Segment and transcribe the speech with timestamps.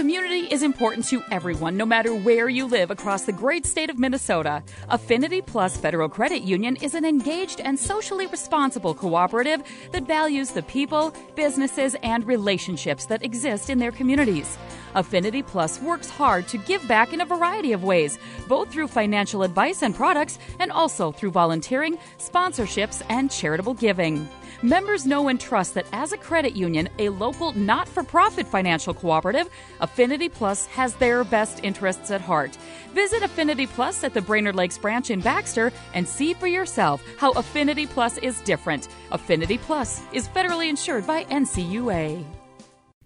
[0.00, 3.98] Community is important to everyone, no matter where you live across the great state of
[3.98, 4.62] Minnesota.
[4.88, 9.62] Affinity Plus Federal Credit Union is an engaged and socially responsible cooperative
[9.92, 14.56] that values the people, businesses, and relationships that exist in their communities.
[14.94, 18.18] Affinity Plus works hard to give back in a variety of ways,
[18.48, 24.28] both through financial advice and products, and also through volunteering, sponsorships, and charitable giving.
[24.62, 28.92] Members know and trust that as a credit union, a local not for profit financial
[28.92, 29.48] cooperative,
[29.80, 32.58] Affinity Plus has their best interests at heart.
[32.92, 37.32] Visit Affinity Plus at the Brainerd Lakes branch in Baxter and see for yourself how
[37.32, 38.88] Affinity Plus is different.
[39.12, 42.39] Affinity Plus is federally insured by NCUA.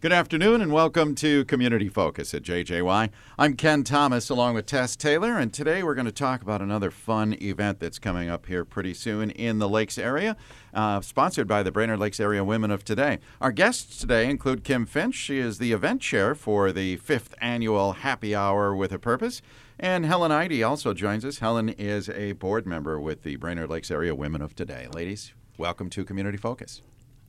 [0.04, 3.08] Good afternoon and welcome to Community Focus at JJY.
[3.38, 6.90] I'm Ken Thomas along with Tess Taylor, and today we're going to talk about another
[6.90, 10.36] fun event that's coming up here pretty soon in the Lakes area,
[10.74, 13.18] uh, sponsored by the Brainerd Lakes Area Women of Today.
[13.40, 15.14] Our guests today include Kim Finch.
[15.14, 19.40] She is the event chair for the fifth annual Happy Hour with a Purpose.
[19.80, 21.38] And Helen Eide also joins us.
[21.38, 24.86] Helen is a board member with the Brainerd Lakes Area Women of Today.
[24.92, 26.82] Ladies, welcome to Community Focus.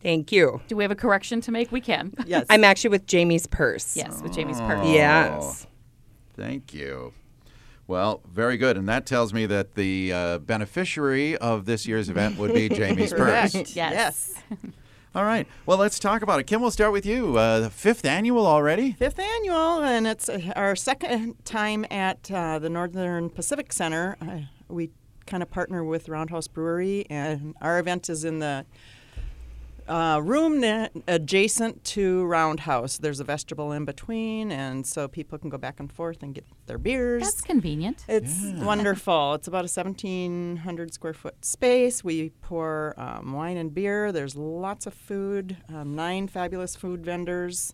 [0.06, 0.61] Thank you.
[0.67, 1.72] Do we have a correction to make?
[1.72, 2.14] We can.
[2.28, 2.45] Yes.
[2.50, 3.95] I'm actually with Jamie's purse.
[3.98, 4.80] Yes, with Jamie's purse.
[4.84, 4.94] Oh.
[4.94, 5.66] Yes.
[6.36, 7.14] Thank you.
[7.88, 8.78] Well, very good.
[8.78, 13.14] And that tells me that the uh, beneficiary of this year's event would be Jamie's
[13.14, 13.56] purse.
[13.56, 13.75] Yes.
[13.75, 14.34] Yes.
[15.16, 15.47] All right.
[15.66, 16.44] Well, let's talk about it.
[16.44, 17.36] Kim, we'll start with you.
[17.38, 18.92] Uh, the fifth annual already?
[18.92, 24.17] Fifth annual, and it's uh, our second time at uh, the Northern Pacific Center.
[24.22, 24.92] Uh, we
[25.25, 28.66] kind of partner with Roundhouse Brewery, and our event is in the
[29.88, 32.97] uh, room ne- adjacent to Roundhouse.
[32.97, 36.45] There's a vegetable in between, and so people can go back and forth and get
[36.66, 37.23] their beers.
[37.23, 38.03] That's convenient.
[38.08, 39.36] It's wonderful.
[39.36, 42.03] It's about a 1,700 square foot space.
[42.03, 44.11] We pour um, wine and beer.
[44.11, 47.73] There's lots of food, um, nine fabulous food vendors.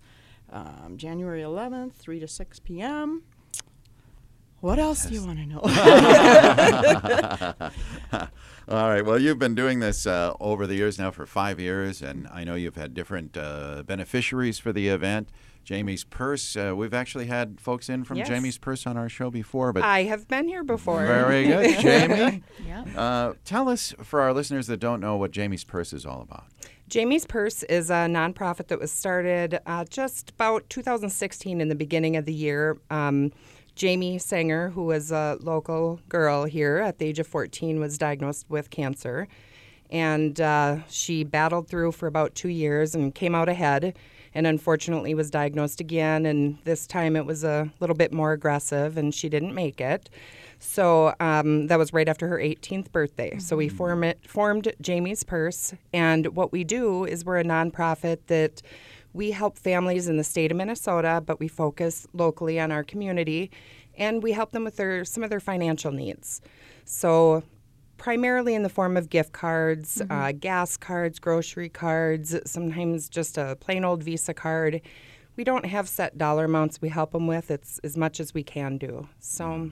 [0.52, 3.24] Um, January 11th, 3 to 6 p.m.
[4.60, 5.62] What else do you want to know?
[8.68, 9.04] All right.
[9.06, 12.44] Well, you've been doing this uh, over the years now for five years, and I
[12.44, 15.30] know you've had different uh, beneficiaries for the event.
[15.64, 16.56] Jamie's Purse.
[16.56, 18.28] Uh, we've actually had folks in from Yes.
[18.28, 21.06] Jamie's Purse on our show before, but I have been here before.
[21.06, 21.80] very good.
[21.82, 22.84] Jamie, Yeah.
[22.98, 26.46] uh, tell us, for our listeners that don't know, what Jamie's Purse is all about.
[26.88, 32.16] Jamie's Purse is a nonprofit that was started uh, just about 2016 in the beginning
[32.18, 32.78] of the year.
[32.90, 33.32] Um,
[33.82, 38.46] Jamie Sanger, who was a local girl here at the age of 14, was diagnosed
[38.48, 39.28] with cancer.
[39.90, 43.98] And uh, she battled through for about two years and came out ahead,
[44.36, 46.28] and unfortunately was diagnosed again.
[46.28, 50.12] And this time it was a little bit more aggressive, and she didn't make it.
[50.60, 53.40] So um, that was right after her 18th birthday.
[53.40, 55.74] So we form it, formed Jamie's Purse.
[55.92, 58.62] And what we do is we're a nonprofit that
[59.14, 63.52] we help families in the state of Minnesota, but we focus locally on our community
[63.98, 66.42] and we help them with their some of their financial needs.
[66.86, 67.44] So
[67.98, 73.58] primarily in the form of gift cards, uh, gas cards, grocery cards, sometimes just a
[73.60, 74.82] plain old Visa card.
[75.36, 77.52] We don't have set dollar amounts we help them with.
[77.52, 79.08] It's as much as we can do.
[79.20, 79.72] So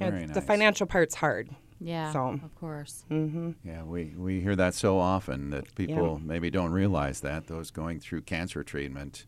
[0.00, 1.50] yeah, Very the financial part's hard.
[1.80, 2.12] Yeah.
[2.12, 3.04] So- Of course.
[3.10, 3.50] Mm-hmm.
[3.64, 8.00] Yeah, we, we hear that so often that people maybe don't realize that those going
[8.00, 9.26] through cancer treatment,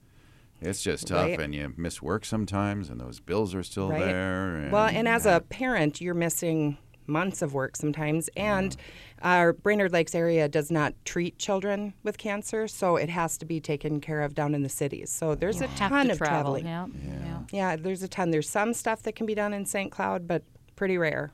[0.61, 1.41] it's just tough, Right.
[1.41, 4.05] and you miss work sometimes, and those bills are still Right.
[4.05, 4.57] there.
[4.57, 8.29] And, Well, and as a parent, you're missing months of work sometimes.
[8.37, 8.77] And
[9.23, 13.61] our Brainerd Lakes area does not treat children with cancer, so it has to be
[13.61, 15.11] taken care of down in the cities.
[15.11, 16.59] So there's a ton to of travel.
[16.59, 16.67] traveling.
[16.67, 16.87] Yeah.
[17.07, 17.39] yeah.
[17.53, 18.31] Yeah, there's a ton.
[18.33, 19.93] There's some stuff that can be done in St.
[19.93, 20.43] Cloud, but
[20.75, 21.31] pretty rare.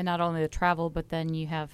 [0.00, 1.70] And not only the travel, but then you have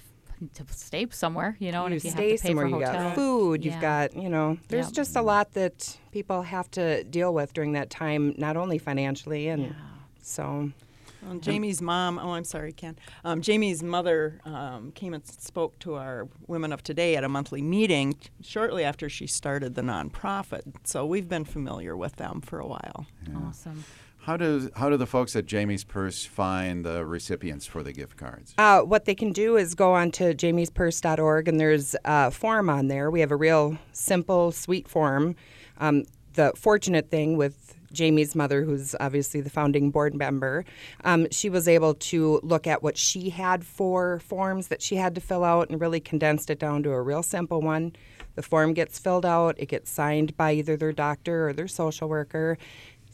[0.55, 2.85] to stay somewhere, you know, and if you stay have to pay somewhere, for you
[2.85, 3.03] hotel.
[3.05, 3.71] got food, Yeah.
[3.71, 4.93] you've got, you know, there's Yep.
[4.95, 9.47] just a lot that people have to deal with during that time, not only financially
[9.47, 9.73] and
[10.21, 10.73] so
[11.21, 12.97] Well, Jamie's mom, oh, I'm sorry, Ken.
[13.23, 17.61] Um, Jamie's mother um, came and spoke to our Women of Today at a monthly
[17.61, 20.63] meeting shortly after she started the nonprofit.
[20.83, 23.05] So we've been familiar with them for a while.
[23.37, 23.85] Awesome.
[24.27, 28.17] How do how do the folks at Jamie's Purse find the recipients for the gift
[28.17, 28.53] cards?
[28.57, 32.89] Uh, what they can do is go on to jamiespurse.org and there's a form on
[32.89, 33.09] there.
[33.09, 35.37] We have a real simple, sweet form.
[35.77, 36.03] Um,
[36.33, 40.65] the fortunate thing with Jamie's mother, who's obviously the founding board member,
[41.05, 45.15] um, she was able to look at what she had for forms that she had
[45.15, 47.95] to fill out and really condensed it down to a real simple one.
[48.35, 52.07] The form gets filled out, it gets signed by either their doctor or their social
[52.07, 52.57] worker,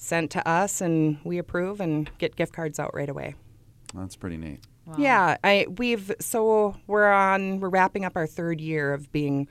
[0.03, 3.35] sent to us, and we approve and get gift cards out right away.
[3.93, 4.59] That's pretty neat.
[4.97, 9.47] Yeah, I we've so we're on we're wrapping up our third year of being,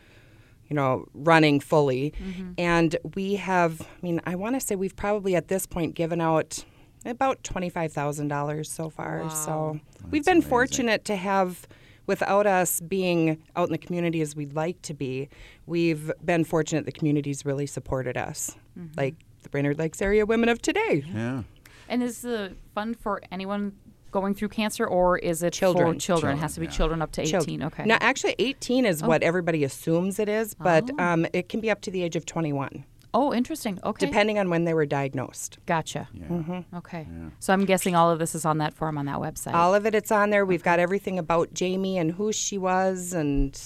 [0.69, 2.14] you you know, running fully.
[2.19, 2.52] Mm-hmm.
[2.56, 6.19] And we have, I mean, I want to say we've probably at this point given
[6.19, 6.64] out
[7.05, 9.28] about $25,000 so far.
[9.28, 11.69] So we've been fortunate to have,
[12.06, 15.28] without us being out in the community as we'd like to be,
[15.66, 18.56] we've been fortunate the community's really supported us.
[18.78, 18.94] Mm-hmm.
[18.98, 21.04] Like the Brainerd Lakes area women of today.
[21.12, 21.42] Yeah.
[21.88, 23.72] And is the fund for anyone
[24.10, 25.94] going through cancer, or is it Children.
[25.94, 26.36] for children?
[26.36, 26.76] It has to be Children, yeah.
[26.76, 27.62] children up to Chil- 18.
[27.64, 27.84] Okay.
[27.84, 31.80] Now, actually, 18 is what everybody assumes it is, but um, it can be up
[31.82, 32.84] to the age of 21,
[33.14, 33.78] oh, interesting.
[33.84, 34.06] Okay.
[34.06, 35.58] depending on when they were diagnosed.
[35.66, 36.08] Gotcha.
[36.14, 36.76] Mm-hmm.
[36.76, 37.06] Okay.
[37.40, 39.54] So I'm guessing all of this is on that form on that website.
[39.54, 40.44] All of it, it's on there.
[40.44, 43.58] We've got everything about Jamie and who she was and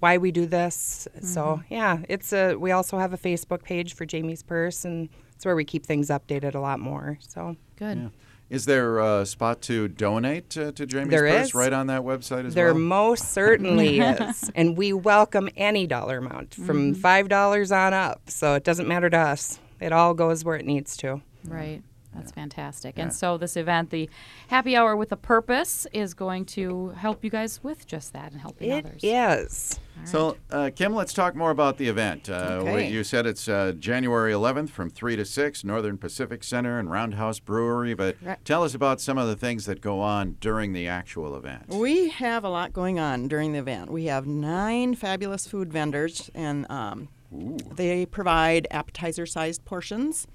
[0.00, 1.06] why we do this.
[1.22, 2.56] So yeah, it's a.
[2.56, 6.08] We also have a Facebook page for Jamie's Purse, and it's where we keep things
[6.08, 7.18] updated a lot more.
[7.20, 7.96] So Good.
[7.98, 8.08] Yeah.
[8.50, 11.54] Is there a spot to donate uh, to Jamie's There Purse is.
[11.54, 12.74] right on that website as there well?
[12.74, 18.28] There most certainly is, and we welcome any dollar amount from five dollars on up.
[18.28, 19.60] So it doesn't matter to us.
[19.80, 21.22] It all goes where it needs to.
[21.44, 21.82] Right.
[22.14, 22.98] That's fantastic.
[22.98, 24.10] And so this event, the
[24.48, 28.40] Happy Hour with a Purpose, is going to help you guys with just that and
[28.40, 29.00] helping It others.
[29.02, 29.80] is.
[30.04, 32.28] So, uh, Kim, let's talk more about the event.
[32.30, 32.90] Uh, we- Okay.
[32.90, 37.38] You said it's uh, January 11th from 3 to 6, Northern Pacific Center and Roundhouse
[37.38, 37.92] Brewery.
[37.94, 38.42] But Right.
[38.44, 41.68] tell us about some of the things that go on during the actual event.
[41.68, 43.90] We have a lot going on during the event.
[43.90, 50.26] We have nine fabulous food vendors, and um, they provide appetizer-sized portions.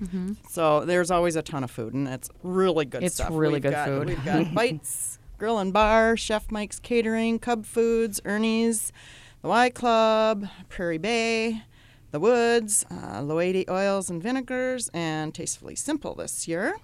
[0.49, 3.27] So there's always a ton of food, and it's really good It's stuff.
[3.27, 4.07] It's really We've good got- food.
[4.07, 8.93] We've got Bites Grill and Bar, Chef Mike's Catering, Cub Foods, Ernie's,
[9.41, 11.63] the Y Club, Prairie Bay.
[12.11, 16.77] The Woods, uh, Loady Oils and Vinegars, and Tastefully Simple this year.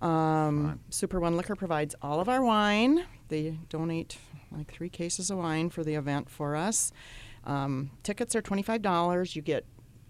[0.00, 3.04] Um, Super One Liquor provides all of our wine.
[3.28, 4.16] They donate
[4.50, 6.90] like three cases of wine for the event for us.
[7.46, 9.36] Um, tickets are twenty-five dollars.
[9.36, 9.64] You get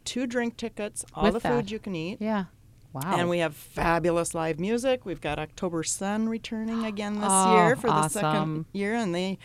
[0.05, 2.45] two drink tickets, all With the food you can eat, Yeah.
[2.93, 3.17] Wow.
[3.19, 5.05] and we have fabulous live music.
[5.05, 9.39] We've got October Sun returning again this Oh, year for the second year, and they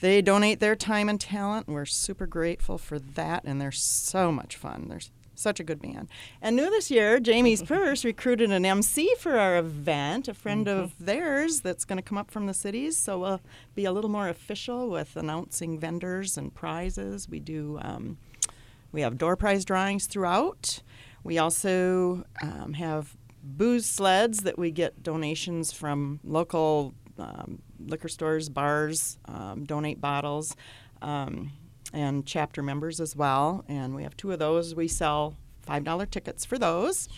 [0.00, 1.66] they donate their time and talent.
[1.68, 4.86] We're super grateful for that, and they're so much fun.
[4.88, 5.00] They're
[5.38, 6.08] such a good man.
[6.42, 10.94] And new this year, Jamie's Purse recruited an MC for our event, a friend of
[10.98, 12.96] theirs that's going to come up from the cities.
[12.96, 13.40] So we'll
[13.74, 17.28] be a little more official with announcing vendors and prizes.
[17.28, 17.78] We do.
[17.82, 18.18] Um,
[18.92, 20.80] we have door prize drawings throughout.
[21.22, 28.48] We also um, have booze sleds that we get donations from local um, liquor stores,
[28.48, 30.56] bars, um, donate bottles,
[31.02, 31.52] um,
[31.96, 33.64] and chapter members as well.
[33.68, 34.74] And we have two of those.
[34.74, 35.34] We sell
[35.66, 37.08] $5 tickets for those.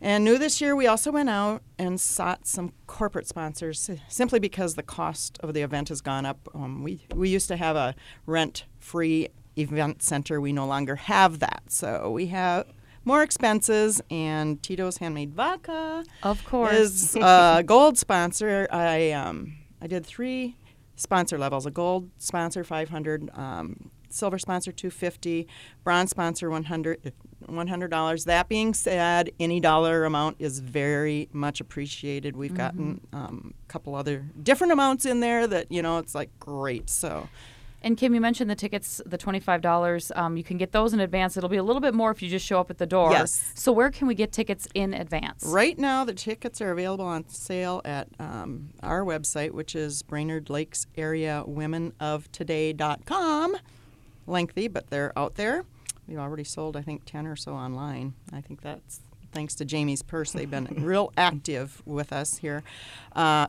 [0.00, 4.74] And new this year, we also went out and sought some corporate sponsors simply because
[4.74, 6.48] the cost of the event has gone up.
[6.54, 7.94] Um, we, we used to have a
[8.26, 10.40] rent free event center.
[10.40, 11.62] We no longer have that.
[11.68, 12.66] So we have
[13.04, 16.74] more expenses, and Tito's Handmade Vodka Of course.
[16.74, 18.68] is a gold sponsor.
[18.70, 20.56] I, um, I did three
[20.98, 25.46] sponsor levels a gold sponsor 500 um, silver sponsor 250
[25.84, 27.12] bronze sponsor 100
[27.46, 32.36] $100 that being said any dollar amount is very much appreciated.
[32.36, 36.30] We've gotten um, a couple other different amounts in there that you know it's like
[36.40, 36.90] great.
[36.90, 37.28] So
[37.82, 40.10] And Kim, you mentioned the tickets, the twenty-five dollars.
[40.16, 41.36] Um, you can get those in advance.
[41.36, 43.12] It'll be a little bit more if you just show up at the door.
[43.12, 43.52] Yes.
[43.54, 45.44] So where can we get tickets in advance?
[45.46, 50.50] Right now, the tickets are available on sale at um, our website, which is Brainerd
[50.50, 53.56] Lakes Area Women of Today.com.
[54.26, 55.64] Lengthy, but they're out there.
[56.06, 58.14] We've already sold, I think, 10 or so online.
[58.32, 59.00] I think that's
[59.32, 60.32] thanks to Jamie's Purse.
[60.32, 62.62] They've been real active with us here.
[63.14, 63.46] Uh,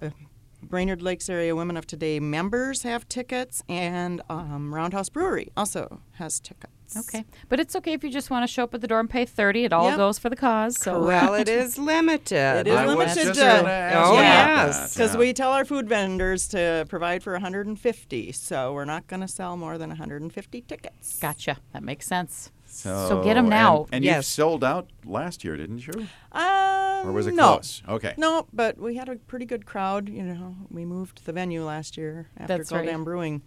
[0.61, 6.39] Brainerd Lakes Area Women of Today members have tickets, and um, Roundhouse Brewery also has
[6.39, 6.73] tickets.
[6.97, 9.07] Okay, but it's okay if you just want to show up at the door and
[9.09, 9.63] pay thirty.
[9.63, 9.97] It all Yep.
[9.97, 10.75] goes for the cause.
[10.77, 12.65] So Well, it is limited.
[12.65, 14.93] It is I limited to- Oh, about yes.
[14.95, 15.19] Because Yeah.
[15.19, 19.55] we tell our food vendors to provide for 150, so we're not going to sell
[19.55, 21.19] more than 150 tickets.
[21.19, 21.57] gotcha.
[21.73, 22.51] That makes sense.
[22.69, 23.87] So, So them now.
[23.91, 26.07] And, and you sold out last year, didn't you?
[26.31, 27.53] Um, Or was it no.
[27.53, 27.81] close?
[27.87, 28.13] Okay.
[28.17, 30.07] No, but we had a pretty good crowd.
[30.09, 32.85] You know, we moved the venue last year after That's Gull right.
[32.87, 33.41] Dam Brewing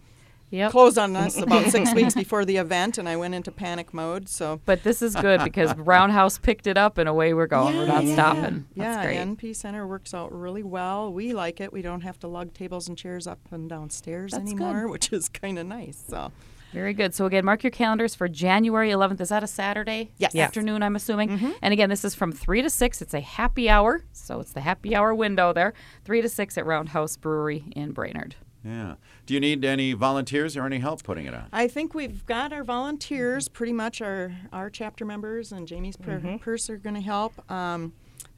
[0.51, 0.69] Yep.
[0.69, 4.29] closed on us about six weeks before the event, and I went into panic mode.
[4.29, 7.75] So But this is good because Roundhouse picked it up and away we're going.
[7.75, 8.67] we're not yeah, stopping.
[8.75, 9.17] That's yeah, great.
[9.17, 11.11] NP Center works out really well.
[11.11, 11.73] We like it.
[11.73, 14.91] We don't have to lug tables and chairs up and downstairs That's anymore, good.
[14.91, 16.03] which is kind of nice.
[16.07, 16.31] So
[16.73, 17.13] Very good.
[17.13, 19.21] So again, mark your calendars for January 11th.
[19.21, 20.33] Is that a Saturday Yes.
[20.33, 20.47] Yes.
[20.47, 20.81] afternoon?
[20.83, 21.53] I'm assuming.
[21.61, 23.01] And again, this is from three to six.
[23.01, 25.73] It's a happy hour, so it's the happy hour window there.
[26.03, 28.35] Three to six at Roundhouse Brewery in Brainerd.
[28.65, 28.95] Yeah.
[29.25, 31.47] Do you need any volunteers or any help putting it on?
[31.51, 36.37] I think we've got our volunteers, pretty much our, our chapter members, and Jamie's Mm-hmm.
[36.37, 37.33] purse are going to help.
[37.51, 37.91] Um,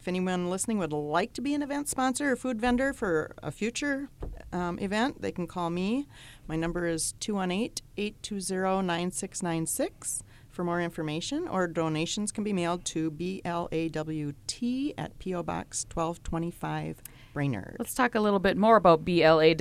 [0.05, 3.49] if anyone listening would like to be an event sponsor or food vendor for a
[3.49, 4.07] future
[4.53, 6.07] um, event, they can call me.
[6.47, 10.21] My number is 218 820 9696
[10.51, 15.41] for more information, or donations can be mailed to BLAWT at P.O.
[15.41, 17.01] Box 1225,
[17.35, 17.75] Brainerd.
[17.77, 19.57] Let's talk a little bit more about BLAWT,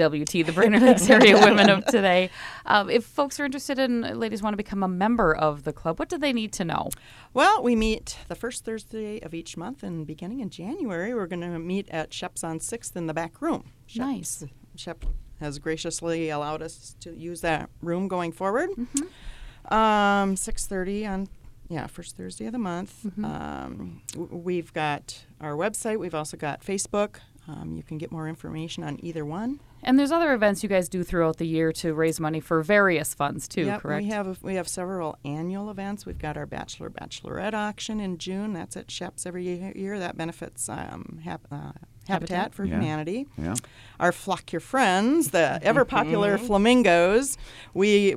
[0.46, 2.30] the Brainerd Lakes Area Women of Today.
[2.66, 5.98] Um, if folks are interested in, ladies want to become a member of the club,
[5.98, 6.88] what do they need to know?
[7.34, 11.40] Well, we meet the first Thursday of each month, and beginning in January, we're going
[11.42, 13.72] to meet at Shep's on 6th in the back room.
[13.86, 14.44] Shep's- Nice.
[14.76, 15.04] Shep
[15.40, 18.70] has graciously allowed us to use that room going forward.
[19.68, 21.28] Um, 6.30 on,
[21.68, 23.04] yeah, first Thursday of the month.
[23.24, 25.98] Um, we've got our website.
[25.98, 27.16] We've also got Facebook.
[27.46, 29.60] Um, you can get more information on either one.
[29.82, 33.12] And there's other events you guys do throughout the year to raise money for various
[33.12, 34.02] funds too, Yep, correct?
[34.04, 36.06] We have we have several annual events.
[36.06, 38.54] We've got our Bachelor Bachelorette auction in June.
[38.54, 39.44] That's at Sheps every
[39.76, 39.98] year.
[39.98, 41.72] That benefits um, hap- uh,
[42.08, 42.74] Habitat, for Yeah.
[42.76, 43.26] Humanity.
[43.36, 43.54] Yeah.
[44.00, 47.36] Our Flock Your Friends, the ever popular flamingos,
[47.74, 48.14] we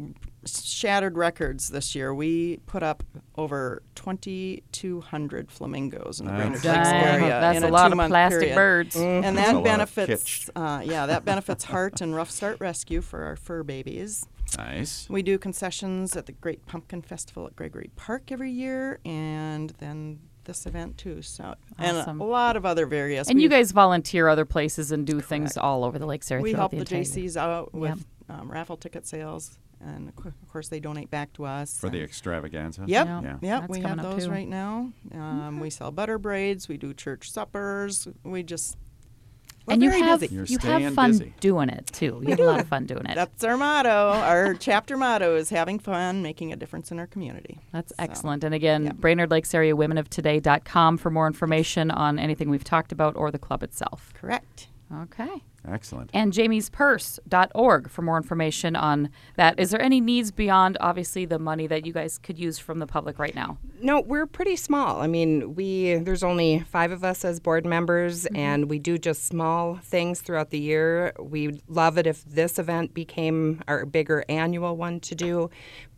[0.48, 2.14] shattered records this year.
[2.14, 3.04] We put up
[3.38, 7.30] over 2,200 flamingos in the Brainerd That's- Lakes area.
[7.30, 8.56] that's in a lot of two-month plastic period.
[8.56, 8.96] birds.
[8.96, 13.24] And That's a that benefits, uh, yeah, that benefits Heart and Ruff Start Rescue for
[13.24, 14.26] our fur babies.
[14.58, 15.10] Nice.
[15.10, 20.20] We do concessions at the Great Pumpkin Festival at Gregory Park every year, and then
[20.46, 21.22] this event too.
[21.22, 22.10] So, Awesome.
[22.10, 23.28] and a lot of other various.
[23.30, 26.42] And you We've- guys volunteer other places and do things all over the Lakes area.
[26.42, 27.06] we help the the entire year.
[27.06, 31.78] JCs out with um, raffle ticket sales, and of course they donate back to us.
[31.80, 32.84] For the and- extravaganza?
[32.88, 33.22] Yep, Yeah.
[33.22, 33.28] Yeah.
[33.42, 33.62] yep.
[33.62, 34.32] That's We coming have up, those too.
[34.32, 34.92] right now.
[35.14, 36.68] Um, We sell butter braids.
[36.68, 38.08] We do church suppers.
[38.24, 38.78] We just
[39.66, 40.34] we're and you very have busy.
[40.34, 41.34] You're you have fun busy.
[41.42, 42.22] doing it too.
[42.24, 43.16] You have a lot of fun doing it.
[43.16, 43.90] That's our motto.
[43.90, 47.60] Our chapter motto is having fun, making a difference in our community.
[47.74, 48.46] That's So, excellent.
[48.46, 48.92] And again, yeah.
[48.94, 53.30] Brainerd Lakes Area Women of Today.com for more information on anything we've talked about or
[53.30, 54.14] the club itself.
[54.14, 54.70] Correct.
[55.02, 55.44] Okay.
[55.70, 56.10] Excellent.
[56.14, 59.60] And jamiespurse.org for more information on that.
[59.60, 62.88] Is there any needs beyond obviously the money that you guys could use from the
[62.88, 63.58] public right now?
[63.82, 65.02] No, we're pretty small.
[65.02, 68.36] I mean, we there's only five of us as board members, mm-hmm.
[68.36, 71.14] and we do just small things throughout the year.
[71.20, 75.50] We'd love it if this event became our bigger annual one to do.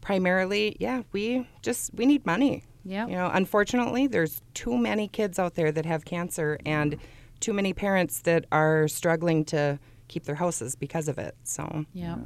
[0.02, 2.64] Primarily, yeah, we just we need money.
[2.86, 3.10] Yep.
[3.10, 7.06] You know, unfortunately, there's too many kids out there that have cancer, and mm-hmm.
[7.40, 11.36] Too many parents that are struggling to keep their houses because of it.
[11.44, 12.18] So Yeah.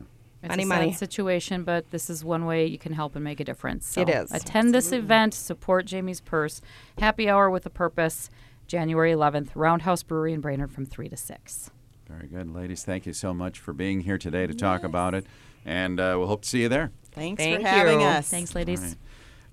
[0.41, 0.91] It's Money, a money.
[0.93, 3.88] situation, but this is one way you can help and make a difference.
[3.88, 4.29] So It is.
[4.34, 6.60] Attend this event, support Jamie's Purse.
[7.00, 8.29] Happy Hour with a Purpose,
[8.67, 11.72] January 11th, Roundhouse Brewery in Brainerd from 3 to 6.
[12.10, 12.53] Very good.
[12.53, 15.25] Ladies, thank you so much for being here today to talk about it.
[15.65, 16.91] And uh, we'll hope to see you there.
[17.13, 18.05] Thanks Thank for having you.
[18.05, 18.27] us.
[18.27, 18.98] Thanks, ladies.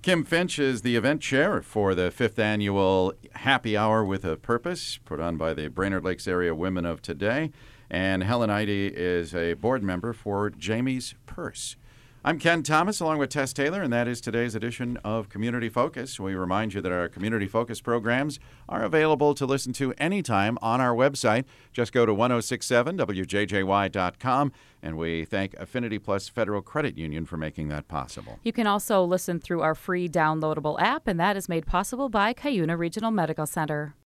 [0.03, 4.99] Kim Finch is the event chair for the fifth annual Happy Hour with a Purpose,
[5.05, 7.51] put on by the Brainerd Lakes Area Women of Today.
[7.91, 11.77] And Helen Eide is a board member for Jamie's Purse.
[12.23, 16.21] I'm Ken Thomas along with Tess Taylor, and that is today's edition of Community Focus.
[16.21, 20.83] We remind you that our Community Focus programs are available to listen to anytime on
[20.83, 21.47] our website.
[21.73, 27.89] Just go to 1067wjjy.com, and we thank Affinity Plus Federal Credit Union for making that
[27.89, 28.39] possible.
[28.43, 32.35] You can also listen through our free downloadable app, and that is made possible by
[32.35, 33.95] Cuyuna Regional Medical Center.